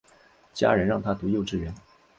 [0.51, 1.71] 家人让她读幼稚园